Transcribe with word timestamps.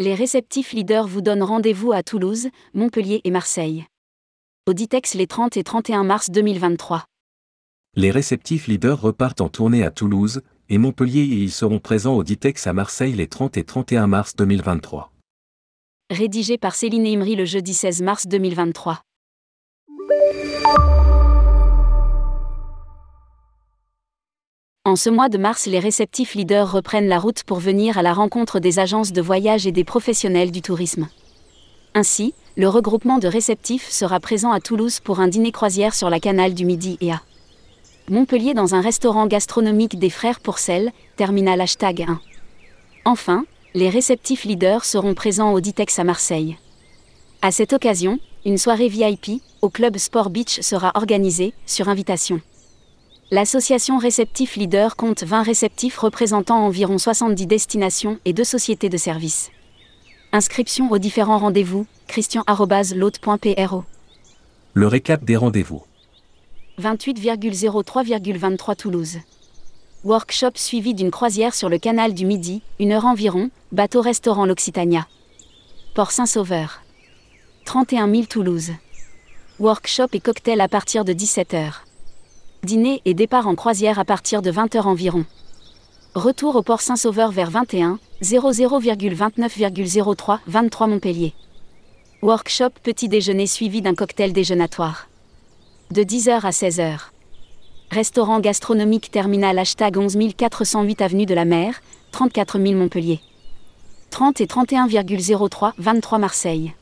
Les 0.00 0.14
réceptifs 0.14 0.72
leaders 0.72 1.06
vous 1.06 1.20
donnent 1.20 1.42
rendez-vous 1.42 1.92
à 1.92 2.02
Toulouse, 2.02 2.48
Montpellier 2.72 3.20
et 3.24 3.30
Marseille. 3.30 3.84
Auditex 4.66 5.12
les 5.12 5.26
30 5.26 5.58
et 5.58 5.62
31 5.62 6.04
mars 6.04 6.30
2023. 6.30 7.04
Les 7.96 8.10
réceptifs 8.10 8.66
leaders 8.66 8.98
repartent 8.98 9.42
en 9.42 9.50
tournée 9.50 9.84
à 9.84 9.90
Toulouse 9.90 10.40
et 10.70 10.78
Montpellier 10.78 11.20
et 11.20 11.42
ils 11.42 11.52
seront 11.52 11.80
présents 11.80 12.16
au 12.16 12.24
Ditex 12.24 12.66
à 12.66 12.72
Marseille 12.72 13.12
les 13.12 13.26
30 13.26 13.58
et 13.58 13.64
31 13.64 14.06
mars 14.06 14.34
2023. 14.36 15.12
Rédigé 16.08 16.56
par 16.56 16.76
Céline 16.76 17.06
Imri 17.06 17.36
le 17.36 17.44
jeudi 17.44 17.74
16 17.74 18.00
mars 18.00 18.26
2023. 18.26 19.02
En 24.86 24.96
ce 24.96 25.10
mois 25.10 25.28
de 25.28 25.36
mars, 25.36 25.66
les 25.66 25.78
réceptifs 25.78 26.34
leaders 26.34 26.72
reprennent 26.72 27.06
la 27.06 27.18
route 27.18 27.42
pour 27.44 27.58
venir 27.58 27.98
à 27.98 28.02
la 28.02 28.14
rencontre 28.14 28.60
des 28.60 28.78
agences 28.78 29.12
de 29.12 29.20
voyage 29.20 29.66
et 29.66 29.72
des 29.72 29.84
professionnels 29.84 30.50
du 30.50 30.62
tourisme. 30.62 31.06
Ainsi, 31.94 32.32
le 32.56 32.66
regroupement 32.66 33.18
de 33.18 33.28
réceptifs 33.28 33.90
sera 33.90 34.20
présent 34.20 34.52
à 34.52 34.60
Toulouse 34.60 35.00
pour 35.00 35.20
un 35.20 35.28
dîner 35.28 35.52
croisière 35.52 35.94
sur 35.94 36.08
la 36.08 36.18
canal 36.18 36.54
du 36.54 36.64
Midi 36.64 36.96
et 37.02 37.12
à 37.12 37.20
Montpellier 38.08 38.54
dans 38.54 38.74
un 38.74 38.80
restaurant 38.80 39.26
gastronomique 39.26 39.98
des 39.98 40.08
frères 40.08 40.40
Pourcel, 40.40 40.92
terminal 41.16 41.60
hashtag 41.60 42.06
1. 42.08 42.18
Enfin, 43.04 43.44
les 43.74 43.90
réceptifs 43.90 44.44
leaders 44.44 44.86
seront 44.86 45.12
présents 45.12 45.52
au 45.52 45.60
Ditex 45.60 45.98
à 45.98 46.04
Marseille. 46.04 46.56
À 47.42 47.50
cette 47.50 47.74
occasion, 47.74 48.18
une 48.46 48.56
soirée 48.56 48.88
VIP 48.88 49.42
au 49.60 49.68
club 49.68 49.98
Sport 49.98 50.30
Beach 50.30 50.60
sera 50.62 50.92
organisée, 50.94 51.52
sur 51.66 51.90
invitation. 51.90 52.40
L'association 53.32 53.96
Réceptif 53.98 54.56
Leader 54.56 54.96
compte 54.96 55.22
20 55.22 55.44
réceptifs 55.44 55.96
représentant 55.98 56.66
environ 56.66 56.98
70 56.98 57.46
destinations 57.46 58.18
et 58.24 58.32
deux 58.32 58.42
sociétés 58.42 58.88
de 58.88 58.96
services. 58.96 59.52
Inscription 60.32 60.90
aux 60.90 60.98
différents 60.98 61.38
rendez-vous, 61.38 61.86
christian.laute.pro. 62.08 63.84
Le 64.74 64.86
récap 64.88 65.22
des 65.22 65.36
rendez-vous. 65.36 65.84
28,03,23 66.80 68.74
Toulouse. 68.74 69.18
Workshop 70.02 70.52
suivi 70.56 70.94
d'une 70.94 71.12
croisière 71.12 71.54
sur 71.54 71.68
le 71.68 71.78
canal 71.78 72.14
du 72.14 72.26
Midi, 72.26 72.62
une 72.80 72.90
heure 72.90 73.06
environ, 73.06 73.50
bateau-restaurant 73.70 74.44
L'Occitania. 74.44 75.06
Port 75.94 76.10
Saint-Sauveur. 76.10 76.82
31 77.64 78.10
000 78.10 78.24
Toulouse. 78.24 78.72
Workshop 79.60 80.08
et 80.14 80.20
cocktail 80.20 80.60
à 80.60 80.66
partir 80.66 81.04
de 81.04 81.12
17h. 81.12 81.89
Dîner 82.62 83.00
et 83.06 83.14
départ 83.14 83.48
en 83.48 83.54
croisière 83.54 83.98
à 83.98 84.04
partir 84.04 84.42
de 84.42 84.52
20h 84.52 84.82
environ. 84.82 85.24
Retour 86.14 86.56
au 86.56 86.62
port 86.62 86.82
Saint-Sauveur 86.82 87.30
vers 87.30 87.50
21, 87.50 87.98
00,29,03, 88.22 90.40
23 90.46 90.86
Montpellier. 90.86 91.32
Workshop 92.20 92.68
petit 92.82 93.08
déjeuner 93.08 93.46
suivi 93.46 93.80
d'un 93.80 93.94
cocktail 93.94 94.34
déjeunatoire. 94.34 95.08
De 95.90 96.02
10h 96.02 96.42
à 96.42 96.50
16h. 96.50 96.98
Restaurant 97.90 98.40
gastronomique 98.40 99.10
terminal 99.10 99.58
hashtag 99.58 99.96
11408 99.96 101.00
avenue 101.00 101.24
de 101.24 101.34
la 101.34 101.46
Mer, 101.46 101.80
34 102.12 102.58
000 102.58 102.74
Montpellier. 102.74 103.20
30 104.10 104.42
et 104.42 104.46
31,03, 104.46 105.72
23 105.78 106.18
Marseille. 106.18 106.74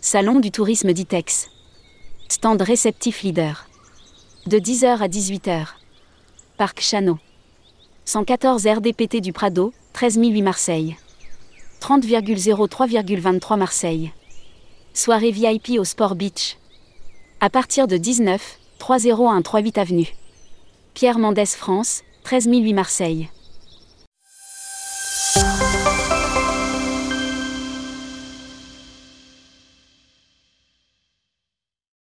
Salon 0.00 0.40
du 0.40 0.50
tourisme 0.50 0.92
d'ITEX. 0.92 1.48
Stand 2.28 2.60
réceptif 2.60 3.22
leader 3.22 3.68
de 4.46 4.58
10h 4.58 4.98
à 5.00 5.08
18h. 5.08 5.66
Parc 6.56 6.80
Chano. 6.80 7.18
114 8.04 8.64
RDPT 8.64 9.20
du 9.20 9.32
Prado, 9.32 9.72
13 9.92 10.18
008 10.18 10.42
Marseille. 10.42 10.96
30,03,23 11.80 13.58
Marseille. 13.58 14.12
Soirée 14.94 15.32
VIP 15.32 15.80
au 15.80 15.84
Sport 15.84 16.14
Beach. 16.14 16.58
À 17.40 17.50
partir 17.50 17.88
de 17.88 17.96
19, 17.96 18.58
30138 18.78 19.78
avenue. 19.78 20.14
Pierre 20.94 21.18
Mendès 21.18 21.46
France, 21.46 22.02
13 22.22 22.46
008 22.46 22.72
Marseille. 22.72 23.28